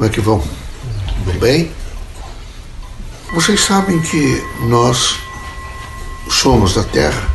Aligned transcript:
Como 0.00 0.08
é 0.08 0.14
que 0.14 0.20
vão? 0.22 0.42
Tudo 1.24 1.38
bem? 1.40 1.70
Vocês 3.34 3.60
sabem 3.60 4.00
que 4.00 4.42
nós 4.62 5.16
somos 6.30 6.72
da 6.72 6.84
Terra, 6.84 7.28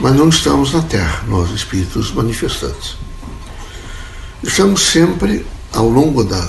mas 0.00 0.16
não 0.16 0.30
estamos 0.30 0.72
na 0.72 0.80
Terra, 0.80 1.22
nós 1.28 1.50
espíritos 1.50 2.10
manifestantes. 2.10 2.96
Estamos 4.42 4.80
sempre, 4.80 5.44
ao 5.74 5.86
longo 5.86 6.24
da, 6.24 6.48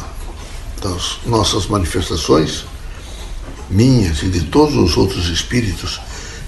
das 0.81 1.17
nossas 1.25 1.67
manifestações, 1.67 2.63
minhas 3.69 4.23
e 4.23 4.29
de 4.29 4.45
todos 4.45 4.77
os 4.77 4.95
outros 4.95 5.27
espíritos 5.27 5.99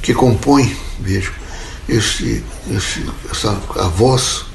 que 0.02 0.14
compõem, 0.14 0.74
vejo, 1.02 1.34
esse, 1.90 2.42
essa, 3.30 3.62
a 3.76 3.90
voz 3.90 4.46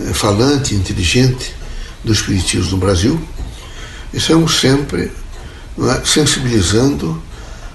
eh, 0.00 0.12
falante, 0.12 0.74
inteligente 0.74 1.54
do 2.02 2.12
Espiritismo 2.12 2.72
no 2.72 2.76
Brasil, 2.78 3.28
estamos 4.12 4.60
sempre 4.60 5.10
é, 5.78 6.04
sensibilizando 6.04 7.22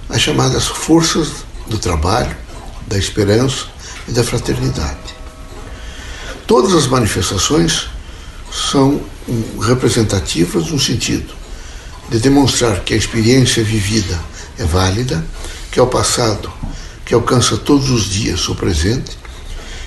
as 0.10 0.22
chamadas 0.22 0.68
forças 0.68 1.30
do 1.68 1.77
trabalho, 1.77 2.36
da 2.88 2.98
esperança 2.98 3.66
e 4.08 4.12
da 4.12 4.23
fraternidade. 4.23 5.16
Todas 6.46 6.74
as 6.74 6.88
manifestações 6.88 7.88
são 8.52 9.02
representativas 9.62 10.70
no 10.70 10.80
sentido 10.80 11.34
de 12.10 12.20
demonstrar 12.20 12.82
que 12.82 12.94
a 12.94 12.98
experiência 12.98 13.63
vivida 13.63 14.20
é 14.60 14.63
válida, 14.63 15.26
que 15.72 15.80
é 15.80 15.84
o 15.84 15.88
passado 15.88 16.52
que 17.04 17.13
alcança 17.13 17.58
todos 17.58 17.90
os 17.90 18.05
dias 18.05 18.48
o 18.49 18.55
presente 18.55 19.18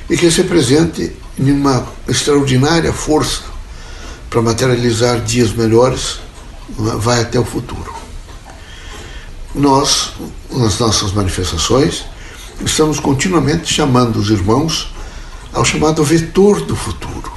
e 0.09 0.17
que 0.17 0.27
esse 0.27 0.45
presente 0.45 1.13
em 1.39 1.51
uma 1.53 1.87
extraordinária 2.09 2.93
força 2.93 3.43
para 4.31 4.43
materializar 4.43 5.21
dias 5.21 5.53
melhores 5.53 6.21
vai 6.69 7.23
até 7.23 7.39
o 7.39 7.45
futuro. 7.45 7.95
Nós, 9.55 10.13
nas 10.51 10.79
nossas 10.79 11.13
manifestações, 11.13 12.05
estamos 12.65 13.01
continuamente 13.01 13.73
chamando 13.73 14.17
os 14.17 14.31
irmãos 14.31 14.93
ao 15.53 15.65
chamado 15.65 16.05
vetor 16.05 16.61
do 16.63 16.77
futuro, 16.77 17.33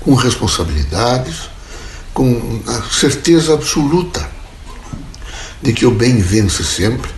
com 0.00 0.14
responsabilidades, 0.14 1.50
com 2.12 2.60
a 2.66 2.82
certeza 2.90 3.54
absoluta 3.54 4.28
de 5.62 5.72
que 5.72 5.86
o 5.86 5.90
bem 5.90 6.18
vence 6.18 6.64
sempre, 6.64 7.10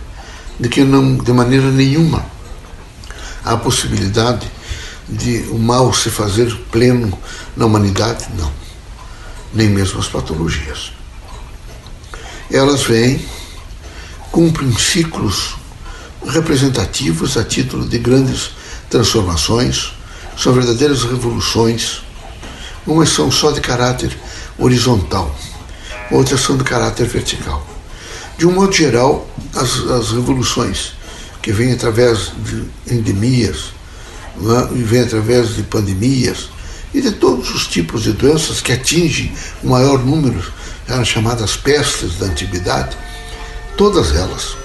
de 0.59 0.69
que 0.69 0.83
não, 0.83 1.17
de 1.17 1.33
maneira 1.33 1.71
nenhuma, 1.71 2.25
há 3.43 3.57
possibilidade 3.57 4.49
de 5.09 5.45
o 5.49 5.57
mal 5.57 5.93
se 5.93 6.09
fazer 6.09 6.55
pleno 6.71 7.17
na 7.55 7.65
humanidade, 7.65 8.27
não. 8.37 8.64
Nem 9.55 9.69
mesmo 9.69 9.99
as 9.99 10.07
patologias. 10.07 10.91
Elas 12.51 12.83
vêm, 12.83 13.25
cumprem 14.31 14.77
ciclos 14.77 15.55
representativos 16.27 17.37
a 17.37 17.43
título 17.43 17.87
de 17.87 17.97
grandes 17.97 18.51
transformações, 18.89 19.93
são 20.37 20.53
verdadeiras 20.53 21.03
revoluções. 21.03 22.01
Umas 22.85 23.09
são 23.09 23.31
só 23.31 23.51
de 23.51 23.61
caráter 23.61 24.15
horizontal, 24.59 25.33
outras 26.11 26.41
são 26.41 26.57
de 26.57 26.63
caráter 26.63 27.07
vertical. 27.07 27.65
De 28.37 28.45
um 28.45 28.51
modo 28.51 28.73
geral, 28.73 29.27
as, 29.55 29.79
as 29.89 30.11
revoluções 30.11 30.93
que 31.41 31.51
vêm 31.51 31.71
através 31.71 32.31
de 32.43 32.93
endemias, 32.93 33.73
é? 34.37 34.77
e 34.77 34.83
vêm 34.83 35.01
através 35.01 35.55
de 35.55 35.63
pandemias 35.63 36.49
e 36.95 37.01
de 37.01 37.11
todos 37.11 37.53
os 37.53 37.67
tipos 37.67 38.03
de 38.03 38.13
doenças 38.13 38.61
que 38.61 38.71
atingem 38.71 39.33
o 39.61 39.67
maior 39.67 39.99
número, 39.99 40.41
eram 40.87 41.03
chamadas 41.03 41.57
pestes 41.57 42.17
da 42.17 42.27
antiguidade, 42.27 42.95
todas 43.75 44.15
elas 44.15 44.55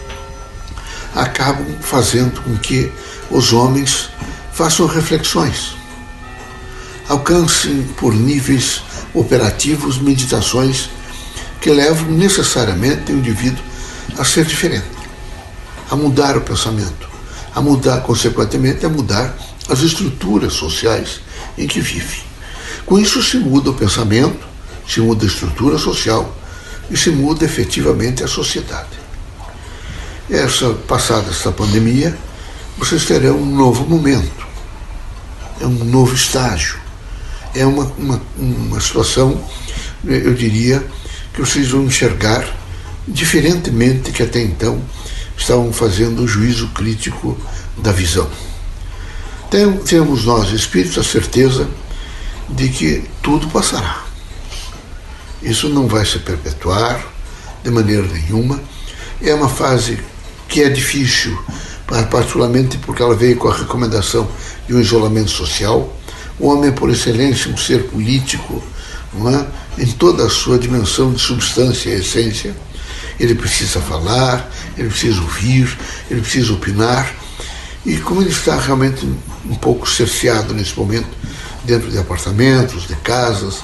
acabam 1.13 1.67
fazendo 1.81 2.41
com 2.41 2.57
que 2.57 2.93
os 3.33 3.53
homens 3.53 4.11
façam 4.53 4.87
reflexões, 4.87 5.75
alcancem 7.09 7.83
por 7.99 8.15
níveis 8.15 8.81
operativos 9.13 9.99
meditações 9.99 10.89
que 11.61 11.69
levam 11.69 12.13
necessariamente 12.13 13.11
o 13.11 13.19
indivíduo 13.19 13.65
a 14.17 14.25
ser 14.25 14.45
diferente, 14.45 14.87
a 15.91 15.97
mudar 15.97 16.37
o 16.37 16.43
pensamento, 16.43 17.11
a 17.53 17.61
mudar, 17.61 18.03
consequentemente, 18.03 18.87
a 18.87 18.89
mudar 18.89 19.37
as 19.69 19.81
estruturas 19.81 20.53
sociais 20.53 21.21
em 21.57 21.67
que 21.67 21.81
vive. 21.81 22.23
Com 22.87 22.99
isso 22.99 23.23
se 23.23 23.39
muda 23.39 23.71
o 23.71 23.75
pensamento, 23.75 24.47
se 24.89 25.01
muda 25.01 25.25
a 25.25 25.29
estrutura 25.29 25.79
social 25.79 26.37
e 26.91 26.97
se 26.97 27.11
muda 27.11 27.45
efetivamente 27.45 28.25
a 28.25 28.29
sociedade. 28.29 28.99
Essa 30.29 30.71
passada 30.71 31.31
essa 31.31 31.53
pandemia, 31.53 32.17
vocês 32.79 33.05
terão 33.05 33.37
um 33.37 33.55
novo 33.55 33.85
momento, 33.85 34.47
é 35.61 35.67
um 35.67 35.85
novo 35.85 36.15
estágio, 36.15 36.79
é 37.55 37.67
uma, 37.67 37.85
uma, 37.99 38.23
uma 38.39 38.81
situação, 38.81 39.45
eu 40.05 40.35
diria, 40.35 40.85
que 41.33 41.41
vocês 41.41 41.71
vão 41.71 41.85
enxergar 41.85 42.45
diferentemente 43.07 44.13
que 44.13 44.23
até 44.23 44.41
então 44.41 44.81
estavam 45.37 45.73
fazendo 45.73 46.23
o 46.23 46.29
juízo 46.29 46.69
crítico 46.69 47.37
da 47.79 47.93
visão. 47.93 48.29
Tem, 49.51 49.77
temos 49.79 50.25
nós, 50.25 50.53
espíritos, 50.53 50.97
a 50.97 51.03
certeza 51.03 51.69
de 52.49 52.69
que 52.69 53.05
tudo 53.21 53.49
passará. 53.49 54.05
Isso 55.43 55.69
não 55.69 55.89
vai 55.89 56.07
se 56.07 56.21
perpetuar 56.21 57.05
de 57.65 57.71
maneira 57.71 58.07
nenhuma. 58.07 58.61
É 59.21 59.35
uma 59.35 59.49
fase 59.49 59.99
que 60.49 60.63
é 60.63 60.69
difícil, 60.69 61.37
particularmente 62.11 62.79
porque 62.79 63.03
ela 63.03 63.15
veio 63.15 63.37
com 63.37 63.49
a 63.49 63.57
recomendação 63.57 64.31
de 64.69 64.75
um 64.75 64.81
isolamento 64.81 65.31
social. 65.31 65.97
O 66.39 66.49
homem 66.49 66.71
é, 66.71 66.73
por 66.73 66.89
excelência, 66.89 67.51
um 67.51 67.57
ser 67.57 67.85
político, 67.89 68.63
não 69.13 69.29
é? 69.31 69.47
em 69.79 69.87
toda 69.87 70.25
a 70.25 70.31
sua 70.31 70.59
dimensão 70.59 71.13
de 71.13 71.21
substância 71.21 71.91
e 71.91 72.01
essência. 72.01 72.55
Ele 73.19 73.35
precisa 73.35 73.81
falar, 73.81 74.51
ele 74.79 74.89
precisa 74.89 75.21
ouvir, 75.21 75.77
ele 76.11 76.21
precisa 76.21 76.53
opinar. 76.53 77.20
E 77.85 77.97
como 77.99 78.21
ele 78.21 78.31
está 78.31 78.59
realmente 78.59 79.07
um 79.45 79.55
pouco 79.55 79.89
cerceado 79.89 80.53
nesse 80.53 80.79
momento, 80.79 81.09
dentro 81.65 81.91
de 81.91 81.99
apartamentos, 81.99 82.87
de 82.87 82.95
casas, 82.97 83.63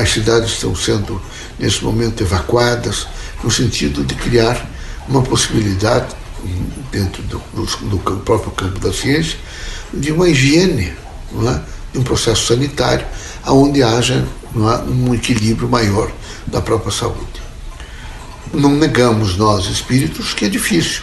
as 0.00 0.10
cidades 0.10 0.50
estão 0.50 0.74
sendo, 0.74 1.20
nesse 1.58 1.84
momento, 1.84 2.22
evacuadas, 2.22 3.06
no 3.42 3.50
sentido 3.50 4.04
de 4.04 4.14
criar 4.14 4.68
uma 5.08 5.22
possibilidade, 5.22 6.14
dentro 6.90 7.22
do, 7.24 7.42
do, 7.52 7.66
do 7.88 7.98
próprio 7.98 8.50
campo 8.52 8.78
da 8.80 8.92
ciência, 8.92 9.38
de 9.92 10.10
uma 10.10 10.28
higiene, 10.28 10.92
é? 11.46 11.60
de 11.92 11.98
um 11.98 12.02
processo 12.02 12.46
sanitário, 12.46 13.06
onde 13.46 13.82
haja 13.82 14.26
é? 14.54 14.90
um 14.90 15.14
equilíbrio 15.14 15.68
maior 15.68 16.10
da 16.46 16.60
própria 16.60 16.90
saúde. 16.90 17.40
Não 18.52 18.74
negamos 18.74 19.36
nós, 19.36 19.66
espíritos, 19.66 20.34
que 20.34 20.46
é 20.46 20.48
difícil. 20.48 21.02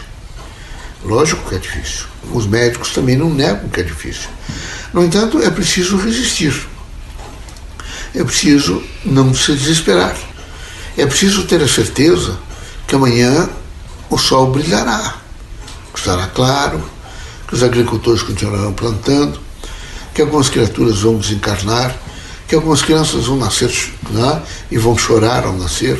Lógico 1.04 1.48
que 1.48 1.54
é 1.54 1.58
difícil. 1.58 2.06
Os 2.32 2.46
médicos 2.46 2.90
também 2.90 3.16
não 3.16 3.30
negam 3.32 3.68
que 3.68 3.80
é 3.80 3.82
difícil. 3.82 4.28
No 4.92 5.04
entanto, 5.04 5.40
é 5.42 5.50
preciso 5.50 5.96
resistir. 5.96 6.66
É 8.14 8.24
preciso 8.24 8.82
não 9.04 9.34
se 9.34 9.52
desesperar. 9.52 10.16
É 10.96 11.06
preciso 11.06 11.44
ter 11.44 11.62
a 11.62 11.68
certeza 11.68 12.38
que 12.86 12.94
amanhã 12.94 13.48
o 14.10 14.18
sol 14.18 14.50
brilhará, 14.50 15.16
estará 15.94 16.26
claro, 16.28 16.82
que 17.46 17.54
os 17.54 17.62
agricultores 17.62 18.22
continuarão 18.22 18.72
plantando, 18.72 19.38
que 20.14 20.22
algumas 20.22 20.48
criaturas 20.48 21.00
vão 21.00 21.16
desencarnar, 21.16 21.94
que 22.48 22.54
algumas 22.54 22.82
crianças 22.82 23.26
vão 23.26 23.36
nascer 23.36 23.70
né, 24.10 24.42
e 24.70 24.78
vão 24.78 24.96
chorar 24.96 25.44
ao 25.44 25.52
nascer, 25.52 25.98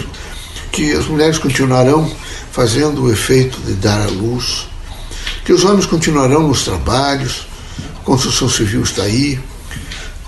que 0.72 0.92
as 0.92 1.06
mulheres 1.06 1.38
continuarão 1.38 2.10
fazendo 2.50 3.04
o 3.04 3.12
efeito 3.12 3.60
de 3.60 3.74
dar 3.74 4.00
à 4.00 4.06
luz, 4.06 4.66
que 5.48 5.52
os 5.54 5.64
homens 5.64 5.86
continuarão 5.86 6.46
nos 6.46 6.62
trabalhos, 6.62 7.46
a 8.02 8.04
construção 8.04 8.50
civil 8.50 8.82
está 8.82 9.04
aí, 9.04 9.40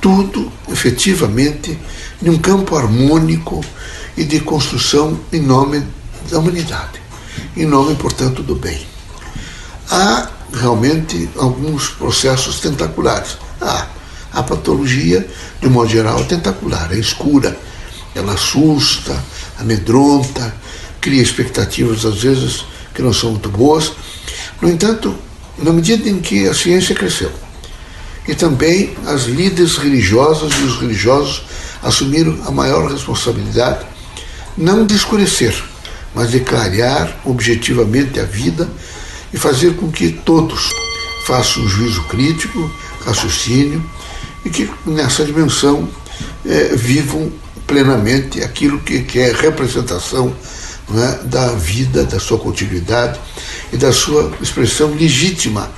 tudo 0.00 0.50
efetivamente 0.66 1.78
num 2.22 2.38
campo 2.38 2.74
harmônico 2.74 3.62
e 4.16 4.24
de 4.24 4.40
construção 4.40 5.20
em 5.30 5.42
nome 5.42 5.86
da 6.30 6.38
humanidade, 6.38 7.02
em 7.54 7.66
nome, 7.66 7.96
portanto, 7.96 8.42
do 8.42 8.54
bem. 8.54 8.80
Há 9.90 10.30
realmente 10.54 11.28
alguns 11.36 11.90
processos 11.90 12.58
tentaculares. 12.58 13.36
Há 13.60 13.88
a 14.32 14.42
patologia, 14.42 15.28
de 15.60 15.66
um 15.66 15.70
modo 15.70 15.90
geral, 15.90 16.18
é 16.18 16.24
tentacular, 16.24 16.90
é 16.94 16.98
escura, 16.98 17.60
ela 18.14 18.32
assusta, 18.32 19.22
amedronta, 19.58 20.54
cria 20.98 21.20
expectativas 21.20 22.06
às 22.06 22.22
vezes 22.22 22.64
que 22.94 23.02
não 23.02 23.12
são 23.12 23.32
muito 23.32 23.50
boas. 23.50 23.92
No 24.60 24.68
entanto, 24.68 25.14
na 25.58 25.72
medida 25.72 26.08
em 26.08 26.20
que 26.20 26.46
a 26.48 26.54
ciência 26.54 26.94
cresceu, 26.94 27.32
E 28.28 28.34
também 28.34 28.94
as 29.06 29.22
líderes 29.24 29.76
religiosas 29.78 30.52
e 30.52 30.62
os 30.62 30.78
religiosos 30.78 31.42
assumiram 31.82 32.38
a 32.46 32.50
maior 32.50 32.92
responsabilidade, 32.92 33.84
não 34.56 34.86
de 34.86 34.94
escurecer, 34.94 35.54
mas 36.14 36.30
de 36.30 36.40
clarear 36.40 37.16
objetivamente 37.24 38.20
a 38.20 38.24
vida 38.24 38.68
e 39.32 39.38
fazer 39.38 39.74
com 39.74 39.90
que 39.90 40.12
todos 40.12 40.70
façam 41.26 41.62
um 41.62 41.68
juízo 41.68 42.02
crítico, 42.04 42.70
raciocínio 43.04 43.82
e 44.44 44.50
que 44.50 44.70
nessa 44.86 45.24
dimensão 45.24 45.88
é, 46.44 46.76
vivam 46.76 47.32
plenamente 47.66 48.42
aquilo 48.42 48.78
que, 48.80 49.02
que 49.02 49.18
é 49.18 49.32
representação 49.32 50.34
né, 50.88 51.20
da 51.24 51.48
vida, 51.52 52.04
da 52.04 52.20
sua 52.20 52.38
continuidade 52.38 53.18
e 53.72 53.76
da 53.76 53.92
sua 53.92 54.32
expressão 54.40 54.94
legítima, 54.94 55.70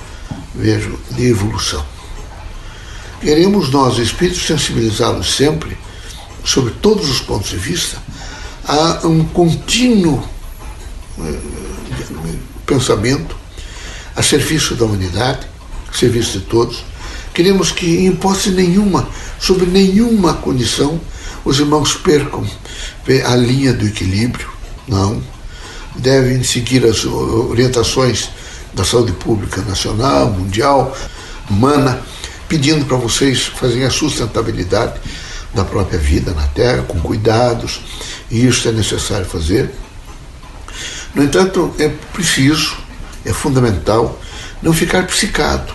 vejo, 0.53 0.99
de 1.11 1.27
evolução. 1.27 1.85
Queremos 3.21 3.69
nós, 3.69 3.97
espíritos, 3.97 4.45
sensibilizá-los 4.45 5.35
sempre, 5.35 5.77
sobre 6.43 6.73
todos 6.81 7.09
os 7.09 7.19
pontos 7.19 7.49
de 7.51 7.57
vista, 7.57 7.97
a 8.65 9.07
um 9.07 9.23
contínuo 9.23 10.23
eh, 11.19 11.39
pensamento 12.65 13.35
a 14.15 14.21
serviço 14.21 14.75
da 14.75 14.85
humanidade, 14.85 15.47
a 15.89 15.97
serviço 15.97 16.39
de 16.39 16.45
todos. 16.45 16.83
Queremos 17.33 17.71
que, 17.71 17.85
em 17.97 18.07
hipótese 18.07 18.51
nenhuma, 18.51 19.07
sob 19.39 19.65
nenhuma 19.65 20.35
condição, 20.35 20.99
os 21.43 21.59
irmãos 21.59 21.95
percam 21.95 22.45
a 23.25 23.35
linha 23.35 23.73
do 23.73 23.85
equilíbrio, 23.87 24.49
não. 24.87 25.21
Devem 25.95 26.43
seguir 26.43 26.85
as 26.85 27.05
orientações 27.05 28.29
da 28.73 28.83
saúde 28.83 29.11
pública 29.13 29.61
nacional, 29.61 30.29
mundial, 30.31 30.95
humana, 31.49 32.01
pedindo 32.47 32.85
para 32.85 32.97
vocês 32.97 33.43
fazerem 33.43 33.85
a 33.85 33.89
sustentabilidade 33.89 34.99
da 35.53 35.63
própria 35.63 35.99
vida 35.99 36.31
na 36.33 36.47
Terra, 36.47 36.83
com 36.83 36.99
cuidados, 36.99 37.81
e 38.29 38.45
isso 38.45 38.67
é 38.67 38.71
necessário 38.71 39.25
fazer. 39.25 39.69
No 41.13 41.23
entanto, 41.23 41.73
é 41.77 41.89
preciso, 42.11 42.75
é 43.23 43.31
fundamental, 43.31 44.19
não 44.61 44.73
ficar 44.73 45.05
psicado, 45.05 45.73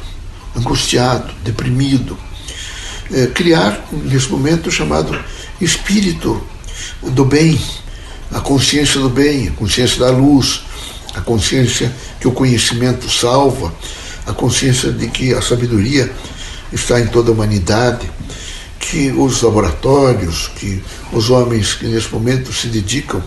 angustiado, 0.57 1.33
deprimido. 1.45 2.19
É, 3.13 3.27
criar, 3.27 3.87
nesse 3.93 4.29
momento, 4.29 4.69
o 4.69 4.73
chamado 4.73 5.19
espírito 5.61 6.43
do 7.03 7.25
bem, 7.25 7.61
a 8.33 8.41
consciência 8.41 9.01
do 9.01 9.09
bem, 9.09 9.49
a 9.49 9.53
consciência 9.53 9.99
da 10.01 10.11
luz, 10.11 10.63
a 11.15 11.21
consciência 11.21 11.93
que 12.21 12.29
o 12.29 12.33
conhecimento 12.33 13.11
salva, 13.11 13.73
a 14.27 14.33
consciência 14.33 14.93
de 14.93 15.09
que 15.09 15.33
a 15.33 15.41
sabedoria 15.41 16.13
está 16.73 17.01
em 17.01 17.07
toda 17.07 17.31
a 17.31 17.35
humanidade, 17.35 18.11
que 18.79 19.11
os 19.11 19.43
laboratórios, 19.43 20.49
que 20.57 20.83
os 21.13 21.31
homens 21.31 21.75
que 21.75 21.87
nesse 21.87 22.13
momento 22.13 22.53
se 22.53 22.69
dedicam 22.69 23.23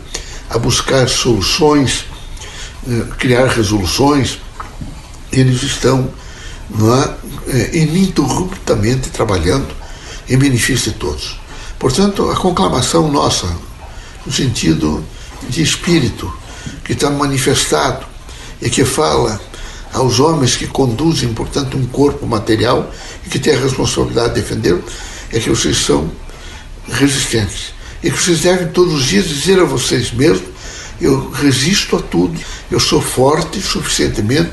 a 0.49 0.57
buscar 0.57 1.07
soluções, 1.09 2.05
eh, 2.87 3.05
criar 3.17 3.47
resoluções, 3.47 4.39
eles 5.31 5.63
estão 5.63 6.09
é, 7.47 7.57
é, 7.57 7.77
ininterruptamente 7.77 9.09
trabalhando 9.09 9.67
em 10.29 10.37
benefício 10.37 10.91
de 10.91 10.97
todos. 10.97 11.39
Portanto, 11.77 12.29
a 12.29 12.35
conclamação 12.35 13.11
nossa, 13.11 13.47
no 14.25 14.31
sentido 14.31 15.03
de 15.49 15.61
espírito, 15.61 16.31
que 16.83 16.93
está 16.93 17.09
manifestado 17.09 18.05
e 18.61 18.69
que 18.69 18.85
fala 18.85 19.39
aos 19.93 20.19
homens 20.19 20.55
que 20.55 20.67
conduzem, 20.67 21.33
portanto, 21.33 21.77
um 21.77 21.85
corpo 21.87 22.25
material 22.25 22.91
e 23.25 23.29
que 23.29 23.39
têm 23.39 23.53
a 23.53 23.59
responsabilidade 23.59 24.35
de 24.35 24.41
defender, 24.41 24.81
é 25.31 25.39
que 25.39 25.49
vocês 25.49 25.77
são 25.77 26.09
resistentes. 26.89 27.73
E 28.03 28.09
que 28.09 28.17
vocês 28.17 28.41
devem 28.41 28.67
todos 28.69 28.93
os 28.93 29.05
dias 29.05 29.27
dizer 29.27 29.59
a 29.59 29.65
vocês 29.65 30.11
mesmos: 30.11 30.49
eu 30.99 31.29
resisto 31.31 31.95
a 31.95 32.01
tudo, 32.01 32.39
eu 32.69 32.79
sou 32.79 33.01
forte 33.01 33.61
suficientemente 33.61 34.51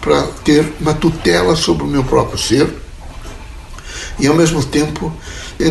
para 0.00 0.22
ter 0.44 0.72
uma 0.80 0.94
tutela 0.94 1.54
sobre 1.54 1.84
o 1.84 1.86
meu 1.86 2.02
próprio 2.02 2.38
ser 2.38 2.68
e, 4.18 4.26
ao 4.26 4.34
mesmo 4.34 4.64
tempo, 4.64 5.12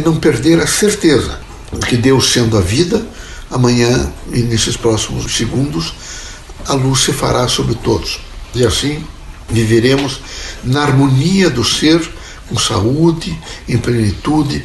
não 0.04 0.18
perder 0.18 0.60
a 0.60 0.68
certeza 0.68 1.40
que 1.88 1.96
Deus 1.98 2.32
sendo 2.32 2.58
a 2.58 2.62
vida, 2.62 3.06
amanhã 3.50 4.12
e 4.32 4.40
nesses 4.42 4.78
próximos 4.78 5.36
segundos, 5.36 5.94
a 6.68 6.74
luz 6.74 7.02
se 7.02 7.14
fará 7.14 7.48
sobre 7.48 7.76
todos. 7.76 8.20
E 8.54 8.66
assim 8.66 9.04
viveremos 9.50 10.22
na 10.64 10.82
harmonia 10.82 11.50
do 11.50 11.64
ser, 11.64 12.02
com 12.48 12.58
saúde, 12.58 13.38
em 13.68 13.78
plenitude, 13.78 14.64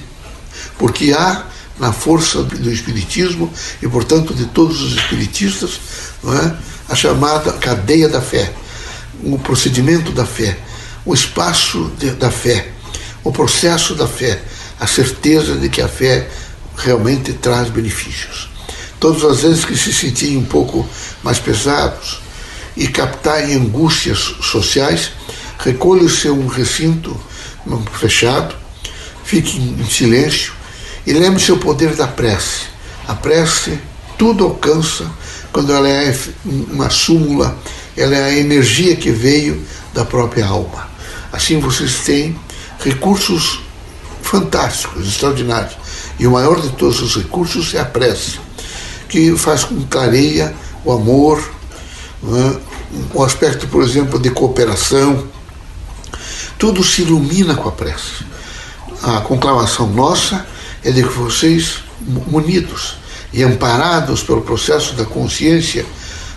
porque 0.79 1.13
há 1.13 1.47
na 1.79 1.93
força 1.93 2.43
do 2.43 2.71
Espiritismo 2.71 3.53
e, 3.83 3.89
portanto, 3.89 4.33
de 4.33 4.47
todos 4.47 4.81
os 4.81 4.95
espiritistas, 4.95 5.81
é? 6.25 6.55
a 6.89 6.95
chamada 6.95 7.53
cadeia 7.53 8.09
da 8.09 8.21
fé, 8.21 8.53
o 9.23 9.39
procedimento 9.39 10.13
da 10.13 10.25
fé, 10.25 10.57
o 11.05 11.13
espaço 11.13 11.91
de, 11.99 12.11
da 12.11 12.31
fé, 12.31 12.71
o 13.25 13.33
processo 13.33 13.95
da 13.95 14.07
fé, 14.07 14.41
a 14.79 14.87
certeza 14.87 15.57
de 15.57 15.69
que 15.69 15.81
a 15.81 15.89
fé 15.89 16.29
realmente 16.77 17.33
traz 17.33 17.71
benefícios. 17.71 18.54
Todas 19.05 19.23
as 19.23 19.41
vezes 19.43 19.67
que 19.67 19.77
se 19.77 19.93
sentirem 19.93 20.39
um 20.39 20.47
pouco 20.47 20.89
mais 21.23 21.39
pesados 21.39 22.23
e 22.75 22.89
captarem 22.89 23.55
angústias 23.55 24.35
sociais, 24.41 25.11
recolham-se 25.59 26.27
a 26.27 26.33
um 26.33 26.47
recinto 26.47 27.15
fechado, 27.93 28.55
fiquem 29.23 29.77
em 29.79 29.85
silêncio 29.85 30.55
e 31.07 31.13
lembre-se 31.13 31.53
o 31.53 31.59
poder 31.59 31.95
da 31.95 32.07
prece. 32.07 32.63
A 33.07 33.15
prece 33.15 33.79
tudo 34.17 34.43
alcança 34.45 35.07
quando 35.53 35.71
ela 35.71 35.87
é 35.87 36.19
uma 36.47 36.89
súmula, 36.89 37.55
ela 37.95 38.17
é 38.17 38.25
a 38.25 38.39
energia 38.39 38.97
que 38.97 39.11
veio 39.11 39.63
da 39.93 40.07
própria 40.07 40.47
alma. 40.47 40.89
Assim 41.31 41.61
vocês 41.61 41.99
têm 42.07 42.35
recursos 42.81 43.61
fantásticos, 44.23 45.07
extraordinários. 45.07 45.77
E 46.19 46.27
o 46.27 46.31
maior 46.31 46.59
de 46.59 46.71
todos 46.71 47.03
os 47.03 47.17
recursos 47.17 47.75
é 47.75 47.81
a 47.81 47.85
prece, 47.85 48.44
que 49.09 49.37
faz 49.37 49.65
com 49.65 49.83
clareia 49.87 50.55
o 50.85 50.93
amor, 50.93 51.43
né? 52.23 52.57
o 53.13 53.23
aspecto, 53.23 53.67
por 53.69 53.83
exemplo, 53.83 54.19
de 54.19 54.31
cooperação. 54.31 55.25
Tudo 56.59 56.83
se 56.83 57.03
ilumina 57.03 57.55
com 57.55 57.69
a 57.69 57.73
prece. 57.73 58.25
A 59.03 59.21
conclamação 59.21 59.87
nossa 59.89 60.47
é 60.83 60.91
de 60.91 61.03
que 61.03 61.09
vocês, 61.11 61.79
munidos 62.01 62.97
e 63.33 63.43
amparados 63.43 64.23
pelo 64.23 64.43
processo 64.43 64.95
da 64.95 65.05
consciência 65.05 65.85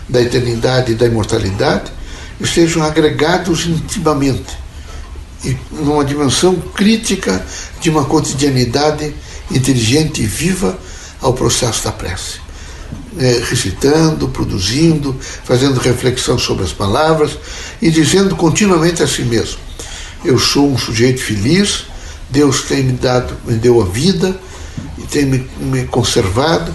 da 0.08 0.20
eternidade 0.20 0.92
e 0.92 0.94
da 0.94 1.06
imortalidade, 1.06 1.92
estejam 2.40 2.82
agregados 2.82 3.66
intimamente 3.66 4.56
e 5.44 5.56
numa 5.70 6.04
dimensão 6.04 6.56
crítica 6.56 7.44
de 7.80 7.90
uma 7.90 8.04
cotidianidade 8.04 9.14
inteligente 9.50 10.22
e 10.22 10.26
viva 10.26 10.78
ao 11.20 11.32
processo 11.32 11.84
da 11.84 11.92
prece. 11.92 12.47
É, 13.16 13.42
recitando, 13.48 14.28
produzindo, 14.28 15.16
fazendo 15.42 15.80
reflexão 15.80 16.38
sobre 16.38 16.64
as 16.64 16.72
palavras 16.72 17.38
e 17.80 17.90
dizendo 17.90 18.36
continuamente 18.36 19.02
a 19.02 19.08
si 19.08 19.22
mesmo: 19.22 19.58
Eu 20.24 20.38
sou 20.38 20.70
um 20.70 20.76
sujeito 20.76 21.20
feliz, 21.22 21.86
Deus 22.28 22.62
tem 22.62 22.82
me 22.82 22.92
dado, 22.92 23.34
me 23.46 23.54
deu 23.54 23.80
a 23.80 23.86
vida 23.86 24.38
e 24.98 25.02
tem 25.02 25.24
me, 25.24 25.50
me 25.58 25.86
conservado, 25.86 26.72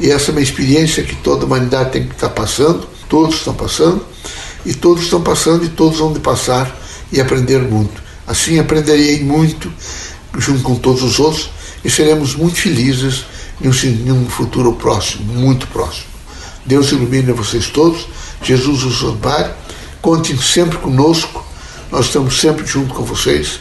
e 0.00 0.10
essa 0.10 0.30
é 0.30 0.32
uma 0.32 0.40
experiência 0.40 1.02
que 1.02 1.14
toda 1.16 1.42
a 1.42 1.46
humanidade 1.46 1.92
tem 1.92 2.06
que 2.06 2.14
estar 2.14 2.30
passando, 2.30 2.88
todos 3.08 3.36
estão 3.36 3.54
passando, 3.54 4.04
e 4.66 4.74
todos 4.74 5.04
estão 5.04 5.22
passando 5.22 5.64
e 5.64 5.68
todos 5.68 5.98
vão 5.98 6.12
de 6.12 6.20
passar 6.20 6.76
e 7.12 7.20
aprender 7.20 7.60
muito. 7.60 8.02
Assim 8.26 8.58
aprenderei 8.58 9.22
muito 9.22 9.72
junto 10.36 10.62
com 10.62 10.74
todos 10.74 11.02
os 11.02 11.20
outros 11.20 11.50
e 11.84 11.90
seremos 11.90 12.34
muito 12.34 12.58
felizes 12.58 13.24
em 13.60 14.10
um 14.10 14.28
futuro 14.28 14.72
próximo, 14.74 15.32
muito 15.32 15.66
próximo. 15.68 16.06
Deus 16.64 16.90
ilumine 16.92 17.32
vocês 17.32 17.68
todos, 17.68 18.08
Jesus 18.42 18.84
os 18.84 19.02
ampare, 19.02 19.50
contem 20.02 20.36
sempre 20.36 20.78
conosco, 20.78 21.44
nós 21.90 22.06
estamos 22.06 22.40
sempre 22.40 22.66
junto 22.66 22.92
com 22.94 23.02
vocês. 23.02 23.60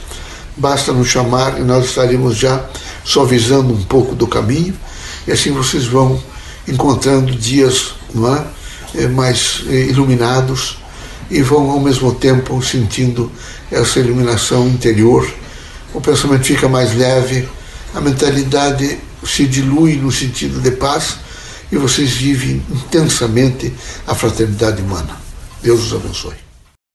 Basta 0.57 0.91
nos 0.91 1.07
chamar 1.07 1.59
e 1.59 1.63
nós 1.63 1.85
estaremos 1.85 2.37
já 2.37 2.65
suavizando 3.03 3.73
um 3.73 3.83
pouco 3.83 4.15
do 4.15 4.25
caminho 4.25 4.73
e 5.27 5.31
assim 5.31 5.51
vocês 5.51 5.85
vão 5.85 6.21
encontrando 6.67 7.33
dias 7.35 7.93
não 8.13 8.35
é, 8.35 8.45
é 8.95 9.07
mais 9.07 9.63
é, 9.67 9.75
iluminados 9.75 10.77
e 11.29 11.41
vão 11.41 11.69
ao 11.69 11.79
mesmo 11.79 12.13
tempo 12.13 12.61
sentindo 12.63 13.31
essa 13.71 13.99
iluminação 13.99 14.67
interior. 14.67 15.27
O 15.93 16.01
pensamento 16.01 16.45
fica 16.45 16.67
mais 16.67 16.95
leve, 16.95 17.47
a 17.93 18.01
mentalidade 18.01 18.99
se 19.25 19.45
dilui 19.47 19.95
no 19.95 20.11
sentido 20.11 20.61
de 20.61 20.71
paz 20.71 21.17
e 21.71 21.77
vocês 21.77 22.11
vivem 22.11 22.63
intensamente 22.69 23.73
a 24.05 24.13
fraternidade 24.13 24.81
humana. 24.81 25.19
Deus 25.61 25.85
os 25.85 25.93
abençoe. 25.93 26.44